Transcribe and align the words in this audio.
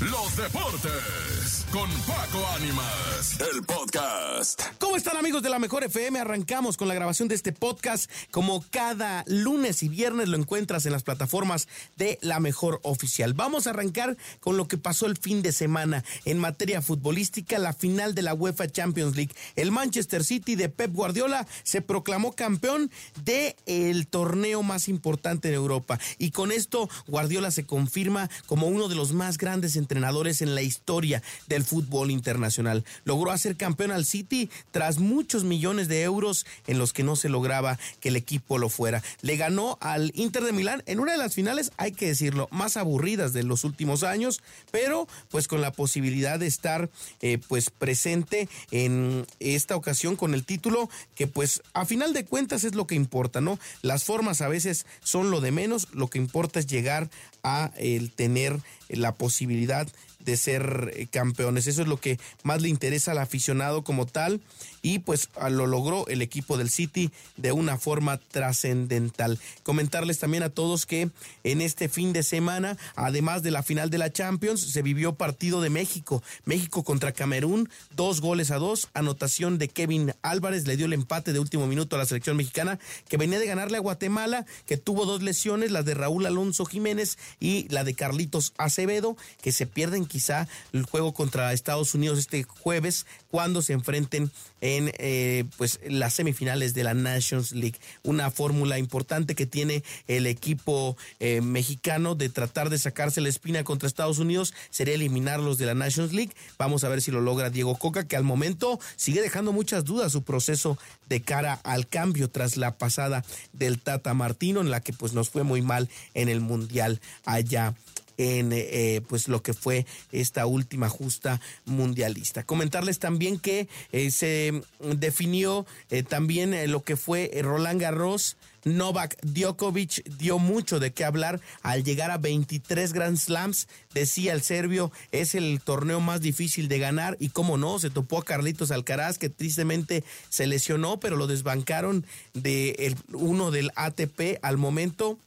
los 0.00 0.34
deportes 0.34 1.66
con 1.70 1.88
Paco 2.02 2.44
Ánimas, 2.56 3.38
el 3.52 3.62
podcast. 3.62 4.62
¿Cómo 4.78 4.96
están 4.96 5.18
amigos 5.18 5.42
de 5.42 5.50
la 5.50 5.58
Mejor 5.58 5.84
FM? 5.84 6.18
Arrancamos 6.18 6.78
con 6.78 6.88
la 6.88 6.94
grabación 6.94 7.28
de 7.28 7.34
este 7.34 7.52
podcast. 7.52 8.10
Como 8.30 8.64
cada 8.70 9.24
lunes 9.26 9.82
y 9.82 9.90
viernes 9.90 10.28
lo 10.28 10.38
encuentras 10.38 10.86
en 10.86 10.92
las 10.92 11.02
plataformas 11.02 11.68
de 11.96 12.18
la 12.22 12.40
Mejor 12.40 12.80
Oficial. 12.82 13.34
Vamos 13.34 13.66
a 13.66 13.70
arrancar 13.70 14.16
con 14.40 14.56
lo 14.56 14.68
que 14.68 14.78
pasó 14.78 15.04
el 15.04 15.18
fin 15.18 15.42
de 15.42 15.52
semana 15.52 16.02
en 16.24 16.38
materia 16.38 16.80
futbolística, 16.80 17.58
la 17.58 17.74
final 17.74 18.14
de 18.14 18.22
la 18.22 18.32
UEFA 18.32 18.68
Champions 18.68 19.16
League. 19.16 19.34
El 19.54 19.70
Manchester 19.70 20.24
City 20.24 20.56
de 20.56 20.70
Pep 20.70 20.94
Guardiola 20.94 21.46
se 21.62 21.82
proclamó 21.82 22.32
campeón 22.32 22.90
de 23.24 23.54
el 23.66 24.06
torneo 24.06 24.62
más 24.62 24.88
importante 24.88 25.48
de 25.48 25.54
Europa 25.54 26.00
y 26.16 26.30
con 26.30 26.52
esto 26.52 26.88
Guardiola 27.06 27.50
se 27.50 27.66
confirma 27.66 28.30
como 28.46 28.66
uno 28.66 28.88
de 28.88 28.94
los 28.94 29.12
más 29.12 29.36
grandes 29.36 29.76
entrenadores 29.76 29.89
en 29.90 30.54
la 30.54 30.62
historia 30.62 31.22
del 31.48 31.64
fútbol 31.64 32.10
internacional. 32.10 32.84
Logró 33.04 33.30
hacer 33.30 33.56
campeón 33.56 33.90
al 33.90 34.04
City 34.04 34.48
tras 34.70 34.98
muchos 34.98 35.44
millones 35.44 35.88
de 35.88 36.02
euros 36.02 36.46
en 36.66 36.78
los 36.78 36.92
que 36.92 37.02
no 37.02 37.16
se 37.16 37.28
lograba 37.28 37.78
que 38.00 38.10
el 38.10 38.16
equipo 38.16 38.58
lo 38.58 38.68
fuera. 38.68 39.02
Le 39.22 39.36
ganó 39.36 39.78
al 39.80 40.12
Inter 40.14 40.44
de 40.44 40.52
Milán 40.52 40.82
en 40.86 41.00
una 41.00 41.12
de 41.12 41.18
las 41.18 41.34
finales, 41.34 41.72
hay 41.76 41.92
que 41.92 42.06
decirlo, 42.06 42.48
más 42.50 42.76
aburridas 42.76 43.32
de 43.32 43.42
los 43.42 43.64
últimos 43.64 44.02
años, 44.04 44.42
pero 44.70 45.08
pues 45.30 45.48
con 45.48 45.60
la 45.60 45.72
posibilidad 45.72 46.38
de 46.38 46.46
estar 46.46 46.88
eh, 47.20 47.38
pues 47.48 47.70
presente 47.70 48.48
en 48.70 49.26
esta 49.40 49.76
ocasión 49.76 50.16
con 50.16 50.34
el 50.34 50.44
título 50.44 50.88
que 51.14 51.26
pues 51.26 51.62
a 51.72 51.84
final 51.84 52.12
de 52.12 52.24
cuentas 52.24 52.64
es 52.64 52.74
lo 52.74 52.86
que 52.86 52.94
importa, 52.94 53.40
¿no? 53.40 53.58
Las 53.82 54.04
formas 54.04 54.40
a 54.40 54.48
veces 54.48 54.86
son 55.02 55.30
lo 55.30 55.40
de 55.40 55.50
menos, 55.50 55.88
lo 55.92 56.08
que 56.08 56.18
importa 56.18 56.60
es 56.60 56.66
llegar 56.66 57.10
a 57.42 57.72
el 57.76 58.10
tener 58.10 58.60
la 58.88 59.14
posibilidad 59.14 59.79
God 59.80 59.92
de 60.24 60.36
ser 60.36 60.92
eh, 60.94 61.06
campeones. 61.10 61.66
Eso 61.66 61.82
es 61.82 61.88
lo 61.88 61.98
que 61.98 62.18
más 62.42 62.62
le 62.62 62.68
interesa 62.68 63.12
al 63.12 63.18
aficionado 63.18 63.84
como 63.84 64.06
tal 64.06 64.40
y 64.82 65.00
pues 65.00 65.28
lo 65.50 65.66
logró 65.66 66.06
el 66.08 66.22
equipo 66.22 66.56
del 66.56 66.70
City 66.70 67.10
de 67.36 67.52
una 67.52 67.78
forma 67.78 68.18
trascendental. 68.18 69.38
Comentarles 69.62 70.18
también 70.18 70.42
a 70.42 70.50
todos 70.50 70.86
que 70.86 71.10
en 71.44 71.60
este 71.60 71.88
fin 71.88 72.12
de 72.12 72.22
semana, 72.22 72.76
además 72.96 73.42
de 73.42 73.50
la 73.50 73.62
final 73.62 73.90
de 73.90 73.98
la 73.98 74.12
Champions, 74.12 74.60
se 74.60 74.82
vivió 74.82 75.14
partido 75.14 75.60
de 75.60 75.70
México. 75.70 76.22
México 76.44 76.84
contra 76.84 77.12
Camerún, 77.12 77.68
dos 77.94 78.20
goles 78.20 78.50
a 78.50 78.56
dos, 78.56 78.88
anotación 78.94 79.58
de 79.58 79.68
Kevin 79.68 80.14
Álvarez, 80.22 80.66
le 80.66 80.76
dio 80.76 80.86
el 80.86 80.92
empate 80.92 81.32
de 81.32 81.38
último 81.38 81.66
minuto 81.66 81.96
a 81.96 81.98
la 81.98 82.06
selección 82.06 82.36
mexicana 82.36 82.78
que 83.08 83.16
venía 83.16 83.38
de 83.38 83.46
ganarle 83.46 83.76
a 83.76 83.80
Guatemala, 83.80 84.46
que 84.66 84.76
tuvo 84.76 85.04
dos 85.04 85.22
lesiones, 85.22 85.70
las 85.70 85.84
de 85.84 85.94
Raúl 85.94 86.26
Alonso 86.26 86.64
Jiménez 86.64 87.18
y 87.38 87.68
la 87.68 87.84
de 87.84 87.94
Carlitos 87.94 88.52
Acevedo, 88.56 89.16
que 89.42 89.52
se 89.52 89.66
pierden 89.66 90.06
quizá 90.10 90.48
el 90.72 90.84
juego 90.84 91.14
contra 91.14 91.52
Estados 91.52 91.94
Unidos 91.94 92.18
este 92.18 92.42
jueves 92.42 93.06
cuando 93.30 93.62
se 93.62 93.72
enfrenten 93.72 94.30
en 94.60 94.92
eh, 94.98 95.44
pues 95.56 95.80
las 95.86 96.14
semifinales 96.14 96.74
de 96.74 96.84
la 96.84 96.92
Nations 96.92 97.52
League. 97.52 97.78
Una 98.02 98.30
fórmula 98.30 98.78
importante 98.78 99.34
que 99.34 99.46
tiene 99.46 99.82
el 100.08 100.26
equipo 100.26 100.96
eh, 101.20 101.40
mexicano 101.40 102.14
de 102.14 102.28
tratar 102.28 102.68
de 102.68 102.78
sacarse 102.78 103.20
la 103.20 103.28
espina 103.28 103.64
contra 103.64 103.86
Estados 103.86 104.18
Unidos 104.18 104.52
sería 104.70 104.94
eliminarlos 104.94 105.56
de 105.56 105.66
la 105.66 105.74
Nations 105.74 106.12
League. 106.12 106.32
Vamos 106.58 106.84
a 106.84 106.88
ver 106.88 107.00
si 107.00 107.10
lo 107.10 107.20
logra 107.20 107.48
Diego 107.48 107.76
Coca, 107.76 108.06
que 108.06 108.16
al 108.16 108.24
momento 108.24 108.78
sigue 108.96 109.22
dejando 109.22 109.52
muchas 109.52 109.84
dudas 109.84 110.12
su 110.12 110.22
proceso 110.22 110.76
de 111.08 111.22
cara 111.22 111.60
al 111.62 111.86
cambio 111.86 112.28
tras 112.28 112.56
la 112.56 112.76
pasada 112.76 113.24
del 113.52 113.80
Tata 113.80 114.12
Martino, 114.14 114.60
en 114.60 114.70
la 114.70 114.80
que 114.80 114.92
pues 114.92 115.12
nos 115.12 115.30
fue 115.30 115.44
muy 115.44 115.62
mal 115.62 115.88
en 116.14 116.28
el 116.28 116.40
Mundial 116.40 117.00
allá 117.24 117.74
en 118.20 118.52
eh, 118.52 119.00
pues 119.08 119.28
lo 119.28 119.42
que 119.42 119.54
fue 119.54 119.86
esta 120.12 120.44
última 120.44 120.90
justa 120.90 121.40
mundialista. 121.64 122.42
Comentarles 122.42 122.98
también 122.98 123.38
que 123.38 123.66
eh, 123.92 124.10
se 124.10 124.60
definió 124.78 125.64
eh, 125.88 126.02
también 126.02 126.70
lo 126.70 126.82
que 126.82 126.96
fue 126.96 127.30
Roland 127.42 127.80
Garros. 127.80 128.36
Novak 128.64 129.16
Djokovic 129.22 130.04
dio 130.18 130.38
mucho 130.38 130.80
de 130.80 130.92
qué 130.92 131.06
hablar 131.06 131.40
al 131.62 131.82
llegar 131.82 132.10
a 132.10 132.18
23 132.18 132.92
Grand 132.92 133.16
Slams. 133.16 133.68
Decía 133.94 134.34
el 134.34 134.42
serbio, 134.42 134.92
es 135.12 135.34
el 135.34 135.62
torneo 135.64 136.00
más 136.00 136.20
difícil 136.20 136.68
de 136.68 136.78
ganar 136.78 137.16
y 137.20 137.30
cómo 137.30 137.56
no, 137.56 137.78
se 137.78 137.88
topó 137.88 138.18
a 138.18 138.24
Carlitos 138.24 138.70
Alcaraz 138.70 139.16
que 139.16 139.30
tristemente 139.30 140.04
se 140.28 140.46
lesionó, 140.46 141.00
pero 141.00 141.16
lo 141.16 141.26
desbancaron 141.26 142.04
de 142.34 142.72
el, 142.80 142.96
uno 143.14 143.50
del 143.50 143.70
ATP 143.76 144.40
al 144.42 144.58
momento 144.58 145.18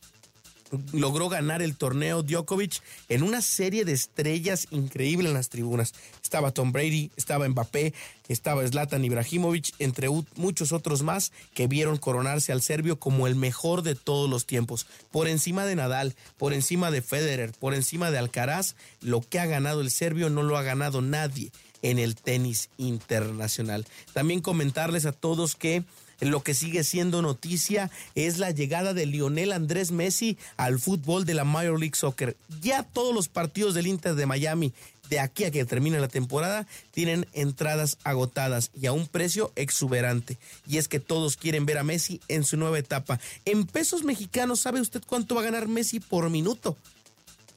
logró 0.92 1.30
ganar 1.30 1.62
el 1.62 1.76
torneo 1.76 2.24
Djokovic 2.24 2.82
en 3.10 3.24
una 3.24 3.42
serie 3.42 3.86
de 3.86 3.94
estrellas 3.94 4.68
increíble 4.72 5.30
en 5.30 5.36
las 5.36 5.50
tribunas. 5.50 5.94
Estaba 6.22 6.52
Tom 6.52 6.72
Brady, 6.72 7.12
estaba 7.16 7.48
Mbappé, 7.48 7.94
estaba 8.28 8.68
Zlatan 8.68 9.06
Ibrahimovic, 9.06 9.74
entre 9.80 10.10
muchos 10.36 10.72
otros 10.72 11.04
más 11.04 11.32
que 11.54 11.68
vieron 11.68 11.98
coronarse 11.98 12.52
al 12.52 12.62
serbio 12.62 13.00
como 13.00 13.28
el 13.28 13.36
mejor 13.36 13.84
de 13.84 13.96
todos 13.96 14.30
los 14.30 14.46
tiempos. 14.46 14.88
Por 15.12 15.28
encima 15.28 15.66
de 15.66 15.76
Nadal, 15.76 16.16
por 16.38 16.54
encima 16.54 16.92
de 16.92 17.02
Federer, 17.02 17.52
por 17.60 17.74
encima 17.74 18.12
de 18.12 18.18
Alcaraz, 18.18 18.76
lo 19.02 19.22
que 19.22 19.40
ha 19.40 19.46
ganado 19.46 19.82
el 19.82 19.92
serbio 19.92 20.30
no 20.30 20.44
lo 20.44 20.58
ha 20.58 20.64
ganado 20.64 21.02
nadie 21.02 21.52
en 21.84 22.00
el 22.00 22.16
tenis 22.16 22.70
internacional. 22.78 23.86
También 24.14 24.42
comentarles 24.42 25.06
a 25.06 25.12
todos 25.12 25.56
que 25.56 25.84
lo 26.20 26.42
que 26.44 26.54
sigue 26.54 26.84
siendo 26.84 27.22
noticia 27.22 27.92
es 28.16 28.38
la 28.38 28.52
llegada 28.52 28.94
de 28.94 29.06
Lionel 29.06 29.52
Andrés 29.52 29.92
Messi 29.92 30.38
al 30.58 30.80
fútbol 30.80 31.26
de 31.26 31.34
la 31.34 31.44
Major 31.44 31.80
League 31.80 31.96
Soccer. 31.96 32.38
Ya 32.62 32.84
todos 32.84 33.14
los 33.14 33.28
partidos 33.28 33.74
del 33.74 33.88
Inter 33.88 34.16
de 34.16 34.26
Miami 34.26 34.74
de 35.10 35.20
aquí 35.20 35.44
a 35.44 35.52
que 35.52 35.66
termine 35.66 36.00
la 36.00 36.08
temporada 36.08 36.66
tienen 36.92 37.28
entradas 37.34 37.98
agotadas 38.04 38.72
y 38.80 38.88
a 38.88 38.94
un 38.94 39.08
precio 39.08 39.52
exuberante. 39.56 40.38
Y 40.68 40.78
es 40.78 40.88
que 40.88 41.00
todos 41.00 41.38
quieren 41.38 41.66
ver 41.66 41.78
a 41.78 41.84
Messi 41.84 42.22
en 42.28 42.44
su 42.44 42.58
nueva 42.58 42.80
etapa. 42.80 43.20
En 43.46 43.66
pesos 43.66 44.04
mexicanos, 44.04 44.62
¿sabe 44.62 44.82
usted 44.82 45.04
cuánto 45.06 45.36
va 45.36 45.42
a 45.42 45.46
ganar 45.46 45.68
Messi 45.68 46.00
por 46.00 46.30
minuto? 46.30 46.78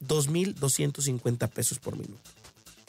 2.250 0.07 1.49
pesos 1.49 1.79
por 1.79 1.95
minuto. 1.95 2.21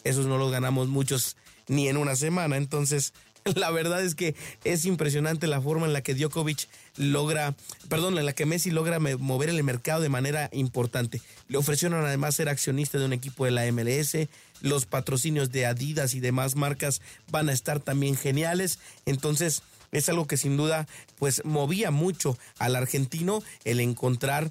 Esos 0.05 0.27
no 0.27 0.39
los 0.39 0.51
ganamos 0.51 0.89
muchos 0.89 1.37
ni 1.69 1.89
en 1.89 1.97
una 1.97 2.17
semana. 2.17 2.57
Entonces, 2.57 3.13
la 3.57 3.71
verdad 3.71 4.03
es 4.03 4.15
que 4.15 4.35
es 4.65 4.85
impresionante 4.85 5.47
la 5.47 5.61
forma 5.61 5.87
en 5.87 5.93
la 5.93 6.03
que 6.03 6.15
Djokovic 6.15 6.69
logra, 6.97 7.55
perdón, 7.89 8.19
en 8.19 8.27
la 8.27 8.33
que 8.33 8.47
Messi 8.47 8.71
logra 8.71 8.99
mover 8.99 9.49
el 9.49 9.63
mercado 9.63 10.01
de 10.01 10.09
manera 10.09 10.49
importante. 10.53 11.21
Le 11.49 11.59
ofrecieron 11.59 12.05
además 12.05 12.35
ser 12.35 12.49
accionista 12.49 12.99
de 12.99 13.07
un 13.07 13.13
equipo 13.13 13.45
de 13.45 13.51
la 13.51 13.71
MLS, 13.73 14.29
los 14.61 14.87
patrocinios 14.87 15.51
de 15.51 15.67
Adidas 15.67 16.15
y 16.15 16.21
demás 16.21 16.57
marcas 16.57 17.01
van 17.31 17.49
a 17.49 17.53
estar 17.53 17.81
también 17.81 18.17
geniales. 18.17 18.79
Entonces, 19.07 19.63
es 19.93 20.09
algo 20.09 20.27
que 20.27 20.37
sin 20.37 20.57
duda 20.57 20.87
pues 21.19 21.45
movía 21.45 21.91
mucho 21.91 22.37
al 22.59 22.77
argentino 22.77 23.43
el 23.65 23.81
encontrar 23.81 24.51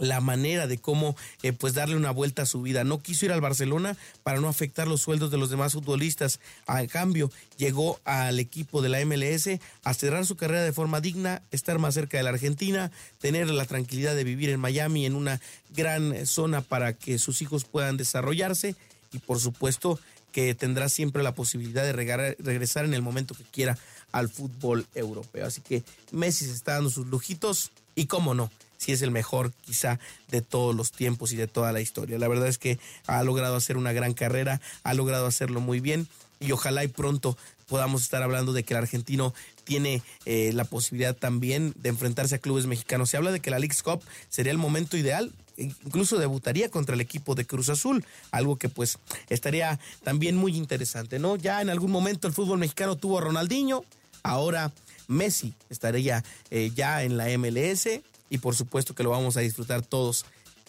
la 0.00 0.20
manera 0.20 0.66
de 0.66 0.78
cómo 0.78 1.16
eh, 1.42 1.52
pues 1.52 1.74
darle 1.74 1.96
una 1.96 2.10
vuelta 2.10 2.42
a 2.42 2.46
su 2.46 2.62
vida. 2.62 2.84
No 2.84 3.00
quiso 3.00 3.26
ir 3.26 3.32
al 3.32 3.40
Barcelona 3.40 3.96
para 4.22 4.40
no 4.40 4.48
afectar 4.48 4.88
los 4.88 5.02
sueldos 5.02 5.30
de 5.30 5.38
los 5.38 5.50
demás 5.50 5.74
futbolistas. 5.74 6.40
A 6.66 6.84
cambio, 6.86 7.30
llegó 7.56 8.00
al 8.04 8.38
equipo 8.38 8.82
de 8.82 8.88
la 8.88 9.04
MLS 9.04 9.60
a 9.84 9.94
cerrar 9.94 10.26
su 10.26 10.36
carrera 10.36 10.62
de 10.62 10.72
forma 10.72 11.00
digna, 11.00 11.42
estar 11.50 11.78
más 11.78 11.94
cerca 11.94 12.16
de 12.16 12.24
la 12.24 12.30
Argentina, 12.30 12.90
tener 13.20 13.48
la 13.50 13.66
tranquilidad 13.66 14.14
de 14.14 14.24
vivir 14.24 14.50
en 14.50 14.60
Miami 14.60 15.06
en 15.06 15.14
una 15.14 15.40
gran 15.70 16.26
zona 16.26 16.62
para 16.62 16.94
que 16.94 17.18
sus 17.18 17.42
hijos 17.42 17.64
puedan 17.64 17.96
desarrollarse 17.96 18.74
y 19.12 19.18
por 19.18 19.38
supuesto 19.40 20.00
que 20.32 20.54
tendrá 20.54 20.88
siempre 20.88 21.22
la 21.22 21.34
posibilidad 21.34 21.82
de 21.82 21.92
regresar 21.92 22.84
en 22.84 22.94
el 22.94 23.02
momento 23.02 23.34
que 23.34 23.44
quiera 23.44 23.76
al 24.12 24.28
fútbol 24.28 24.86
europeo. 24.94 25.46
Así 25.46 25.60
que 25.60 25.82
Messi 26.12 26.46
se 26.46 26.52
está 26.52 26.74
dando 26.74 26.90
sus 26.90 27.06
lujitos 27.06 27.72
y 27.94 28.06
cómo 28.06 28.34
no 28.34 28.50
si 28.80 28.92
es 28.92 29.02
el 29.02 29.10
mejor 29.10 29.52
quizá 29.60 29.98
de 30.30 30.40
todos 30.40 30.74
los 30.74 30.90
tiempos 30.90 31.32
y 31.32 31.36
de 31.36 31.46
toda 31.46 31.70
la 31.70 31.82
historia. 31.82 32.18
La 32.18 32.28
verdad 32.28 32.48
es 32.48 32.56
que 32.56 32.78
ha 33.06 33.22
logrado 33.22 33.56
hacer 33.56 33.76
una 33.76 33.92
gran 33.92 34.14
carrera, 34.14 34.60
ha 34.82 34.94
logrado 34.94 35.26
hacerlo 35.26 35.60
muy 35.60 35.80
bien 35.80 36.08
y 36.40 36.52
ojalá 36.52 36.82
y 36.82 36.88
pronto 36.88 37.36
podamos 37.68 38.02
estar 38.02 38.22
hablando 38.22 38.52
de 38.54 38.64
que 38.64 38.72
el 38.74 38.78
argentino 38.78 39.34
tiene 39.64 40.02
eh, 40.24 40.50
la 40.54 40.64
posibilidad 40.64 41.14
también 41.14 41.74
de 41.76 41.90
enfrentarse 41.90 42.36
a 42.36 42.38
clubes 42.38 42.66
mexicanos. 42.66 43.10
Se 43.10 43.18
habla 43.18 43.32
de 43.32 43.40
que 43.40 43.50
la 43.50 43.58
League's 43.58 43.82
Cup 43.82 44.02
sería 44.30 44.50
el 44.50 44.58
momento 44.58 44.96
ideal, 44.96 45.30
incluso 45.58 46.18
debutaría 46.18 46.70
contra 46.70 46.94
el 46.94 47.02
equipo 47.02 47.34
de 47.34 47.44
Cruz 47.44 47.68
Azul, 47.68 48.04
algo 48.30 48.56
que 48.56 48.70
pues 48.70 48.98
estaría 49.28 49.78
también 50.02 50.36
muy 50.36 50.56
interesante, 50.56 51.18
¿no? 51.18 51.36
Ya 51.36 51.60
en 51.60 51.68
algún 51.68 51.90
momento 51.90 52.26
el 52.26 52.32
fútbol 52.32 52.58
mexicano 52.58 52.96
tuvo 52.96 53.18
a 53.18 53.20
Ronaldinho, 53.20 53.84
ahora 54.22 54.72
Messi 55.06 55.54
estaría 55.68 56.24
eh, 56.50 56.72
ya 56.74 57.02
en 57.02 57.16
la 57.16 57.26
MLS, 57.36 58.00
y 58.30 58.38
por 58.38 58.56
supuesto 58.56 58.94
que 58.94 59.02
lo 59.02 59.10
vamos 59.10 59.36
a 59.36 59.40
disfrutar 59.40 59.82
todos 59.82 60.24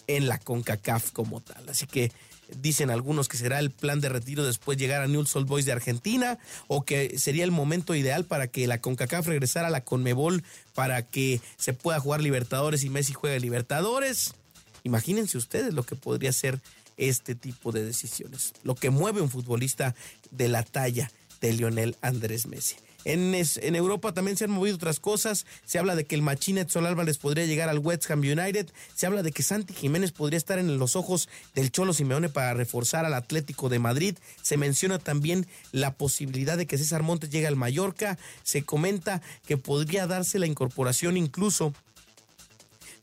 en 0.06 0.28
la 0.28 0.38
CONCACAF 0.38 1.12
como 1.12 1.40
tal. 1.40 1.68
Así 1.68 1.86
que 1.86 2.12
dicen 2.60 2.90
algunos 2.90 3.28
que 3.28 3.36
será 3.36 3.58
el 3.58 3.70
plan 3.70 4.00
de 4.00 4.08
retiro 4.08 4.44
después 4.44 4.76
llegar 4.76 5.00
a 5.00 5.06
New 5.06 5.24
Old 5.32 5.46
Boys 5.46 5.64
de 5.64 5.72
Argentina 5.72 6.38
o 6.66 6.84
que 6.84 7.18
sería 7.18 7.44
el 7.44 7.50
momento 7.50 7.94
ideal 7.94 8.24
para 8.24 8.48
que 8.48 8.66
la 8.66 8.80
CONCACAF 8.80 9.26
regresara 9.26 9.68
a 9.68 9.70
la 9.70 9.84
CONMEBOL 9.84 10.42
para 10.74 11.02
que 11.02 11.40
se 11.56 11.72
pueda 11.72 12.00
jugar 12.00 12.20
Libertadores 12.20 12.84
y 12.84 12.90
Messi 12.90 13.12
juegue 13.12 13.40
Libertadores. 13.40 14.34
Imagínense 14.84 15.38
ustedes 15.38 15.72
lo 15.72 15.84
que 15.84 15.96
podría 15.96 16.32
ser 16.32 16.60
este 16.96 17.34
tipo 17.34 17.72
de 17.72 17.84
decisiones. 17.84 18.52
Lo 18.64 18.74
que 18.74 18.90
mueve 18.90 19.20
un 19.20 19.30
futbolista 19.30 19.94
de 20.30 20.48
la 20.48 20.62
talla 20.62 21.10
de 21.40 21.52
Lionel 21.52 21.96
Andrés 22.02 22.46
Messi. 22.46 22.76
En, 23.04 23.34
en, 23.34 23.76
Europa 23.76 24.12
también 24.12 24.36
se 24.36 24.44
han 24.44 24.50
movido 24.50 24.76
otras 24.76 25.00
cosas. 25.00 25.46
Se 25.64 25.78
habla 25.78 25.96
de 25.96 26.04
que 26.04 26.14
el 26.14 26.22
Machín 26.22 26.58
Edson 26.58 26.86
Álvarez 26.86 27.18
podría 27.18 27.46
llegar 27.46 27.68
al 27.68 27.78
West 27.78 28.10
Ham 28.10 28.20
United. 28.20 28.70
Se 28.94 29.06
habla 29.06 29.22
de 29.22 29.32
que 29.32 29.42
Santi 29.42 29.74
Jiménez 29.74 30.12
podría 30.12 30.38
estar 30.38 30.58
en 30.58 30.78
los 30.78 30.96
ojos 30.96 31.28
del 31.54 31.70
Cholo 31.70 31.92
Simeone 31.92 32.28
para 32.28 32.54
reforzar 32.54 33.04
al 33.04 33.14
Atlético 33.14 33.68
de 33.68 33.78
Madrid. 33.78 34.16
Se 34.42 34.56
menciona 34.56 34.98
también 34.98 35.46
la 35.72 35.94
posibilidad 35.94 36.56
de 36.56 36.66
que 36.66 36.78
César 36.78 37.02
Montes 37.02 37.30
llegue 37.30 37.46
al 37.46 37.56
Mallorca. 37.56 38.18
Se 38.42 38.62
comenta 38.62 39.22
que 39.46 39.56
podría 39.56 40.06
darse 40.06 40.38
la 40.38 40.46
incorporación 40.46 41.16
incluso 41.16 41.72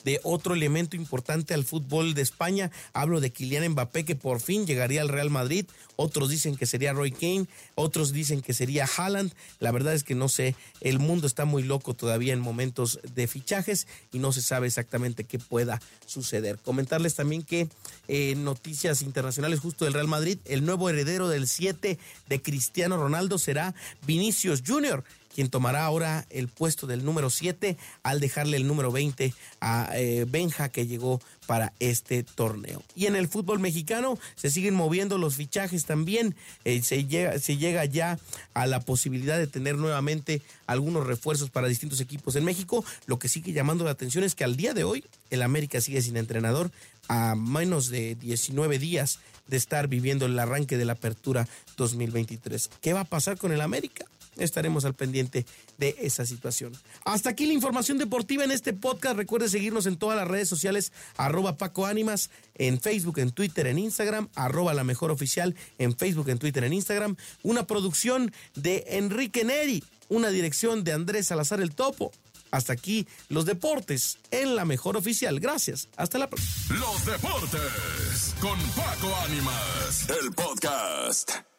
de 0.03 0.19
otro 0.23 0.53
elemento 0.53 0.95
importante 0.95 1.53
al 1.53 1.65
fútbol 1.65 2.13
de 2.13 2.21
España. 2.21 2.71
Hablo 2.93 3.19
de 3.19 3.31
Kylian 3.31 3.69
Mbappé 3.69 4.05
que 4.05 4.15
por 4.15 4.39
fin 4.39 4.65
llegaría 4.65 5.01
al 5.01 5.09
Real 5.09 5.29
Madrid. 5.29 5.65
Otros 5.95 6.29
dicen 6.29 6.55
que 6.55 6.65
sería 6.65 6.93
Roy 6.93 7.11
Kane, 7.11 7.47
otros 7.75 8.13
dicen 8.13 8.41
que 8.41 8.53
sería 8.53 8.85
Haaland. 8.85 9.33
La 9.59 9.71
verdad 9.71 9.93
es 9.93 10.03
que 10.03 10.15
no 10.15 10.29
sé, 10.29 10.55
el 10.81 10.99
mundo 10.99 11.27
está 11.27 11.45
muy 11.45 11.63
loco 11.63 11.93
todavía 11.93 12.33
en 12.33 12.39
momentos 12.39 12.99
de 13.13 13.27
fichajes 13.27 13.87
y 14.13 14.19
no 14.19 14.31
se 14.31 14.41
sabe 14.41 14.67
exactamente 14.67 15.25
qué 15.25 15.39
pueda 15.39 15.81
suceder. 16.05 16.57
Comentarles 16.59 17.15
también 17.15 17.43
que 17.43 17.67
eh, 18.07 18.35
noticias 18.35 19.01
internacionales 19.01 19.59
justo 19.59 19.85
del 19.85 19.93
Real 19.93 20.07
Madrid, 20.07 20.39
el 20.45 20.65
nuevo 20.65 20.89
heredero 20.89 21.27
del 21.27 21.47
7 21.47 21.99
de 22.27 22.41
Cristiano 22.41 22.97
Ronaldo 22.97 23.37
será 23.37 23.75
Vinicius 24.05 24.63
Jr 24.65 25.03
quien 25.39 25.49
tomará 25.49 25.85
ahora 25.85 26.25
el 26.31 26.49
puesto 26.49 26.85
del 26.85 27.05
número 27.05 27.29
7 27.29 27.77
al 28.03 28.19
dejarle 28.19 28.57
el 28.57 28.67
número 28.67 28.91
20 28.91 29.33
a 29.61 29.89
eh, 29.93 30.25
Benja 30.27 30.67
que 30.67 30.85
llegó 30.85 31.21
para 31.45 31.71
este 31.79 32.23
torneo. 32.23 32.83
Y 32.93 33.05
en 33.05 33.15
el 33.15 33.29
fútbol 33.29 33.59
mexicano 33.59 34.19
se 34.35 34.49
siguen 34.49 34.75
moviendo 34.75 35.17
los 35.17 35.35
fichajes 35.35 35.85
también. 35.85 36.35
Eh, 36.65 36.81
se, 36.81 37.05
llega, 37.05 37.85
ya 37.85 38.19
a 38.53 38.67
la 38.67 38.81
posibilidad 38.81 39.37
de 39.37 39.47
tener 39.47 39.77
nuevamente 39.77 40.41
algunos 40.67 41.07
refuerzos 41.07 41.49
para 41.49 41.69
distintos 41.69 42.01
equipos 42.01 42.35
en 42.35 42.43
México. 42.43 42.83
Lo 43.05 43.17
que 43.17 43.29
sigue 43.29 43.53
llamando 43.53 43.85
la 43.85 43.91
atención 43.91 44.25
es 44.25 44.35
que 44.35 44.43
al 44.43 44.57
día 44.57 44.73
de 44.73 44.83
hoy 44.83 45.05
el 45.29 45.41
América 45.41 45.79
sigue 45.79 46.01
sin 46.01 46.17
entrenador 46.17 46.69
a 47.07 47.35
menos 47.35 47.87
de 47.87 48.15
19 48.15 48.77
días 48.77 49.19
de 49.47 49.55
estar 49.55 49.87
viviendo 49.87 50.25
el 50.25 50.37
arranque 50.37 50.75
de 50.75 50.83
la 50.83 50.93
apertura 50.93 51.47
2023. 51.77 52.69
¿Qué 52.81 52.91
va 52.91 52.99
a 52.99 53.05
pasar 53.05 53.37
con 53.37 53.53
el 53.53 53.61
América? 53.61 54.03
Estaremos 54.39 54.85
al 54.85 54.95
pendiente 54.95 55.45
de 55.77 55.95
esa 55.99 56.25
situación. 56.25 56.73
Hasta 57.05 57.29
aquí 57.29 57.45
la 57.45 57.53
información 57.53 57.97
deportiva 57.97 58.43
en 58.43 58.51
este 58.51 58.73
podcast. 58.73 59.15
Recuerde 59.15 59.49
seguirnos 59.49 59.85
en 59.85 59.97
todas 59.97 60.17
las 60.17 60.27
redes 60.27 60.49
sociales, 60.49 60.91
arroba 61.17 61.57
Paco 61.57 61.85
Ánimas, 61.85 62.29
en 62.55 62.79
Facebook, 62.79 63.19
en 63.19 63.31
Twitter, 63.31 63.67
en 63.67 63.79
Instagram, 63.79 64.29
arroba 64.35 64.73
la 64.73 64.83
mejor 64.83 65.11
oficial, 65.11 65.55
en 65.77 65.95
Facebook, 65.95 66.29
en 66.29 66.39
Twitter, 66.39 66.63
en 66.63 66.73
Instagram. 66.73 67.15
Una 67.43 67.65
producción 67.67 68.31
de 68.55 68.85
Enrique 68.87 69.43
Neri, 69.43 69.83
una 70.09 70.29
dirección 70.29 70.83
de 70.83 70.93
Andrés 70.93 71.27
Salazar 71.27 71.61
el 71.61 71.75
Topo. 71.75 72.11
Hasta 72.51 72.73
aquí 72.73 73.07
los 73.27 73.45
deportes 73.45 74.17
en 74.31 74.55
la 74.55 74.65
mejor 74.65 74.97
oficial. 74.97 75.39
Gracias. 75.39 75.87
Hasta 75.95 76.17
la 76.17 76.29
próxima. 76.29 76.79
Los 76.79 77.05
deportes 77.05 78.35
con 78.41 78.59
Paco 78.71 79.15
Ánimas, 79.25 80.07
el 80.09 80.31
podcast. 80.31 81.58